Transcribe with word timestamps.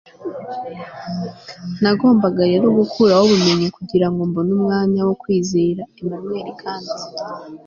nagombaga 1.81 2.41
rero 2.51 2.65
gukuraho 2.79 3.23
ubumenyi, 3.27 3.67
kugira 3.77 4.07
ngo 4.09 4.19
mbone 4.29 4.51
umwanya 4.57 5.01
wo 5.07 5.13
kwizera.- 5.21 5.81
immanuel 6.01 6.49
kant 6.59 6.89